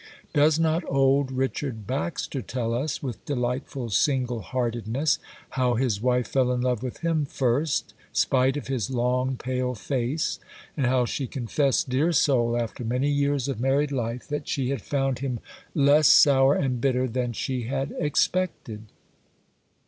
[0.33, 5.19] Does not old Richard Baxter tell us, with delightful single heartedness,
[5.51, 10.87] how his wife fell in love with him first, spite of his long, pale face,—and
[10.87, 15.19] how she confessed, dear soul, after many years of married life, that she had found
[15.19, 15.39] him
[15.75, 18.85] less sour and bitter than she had expected?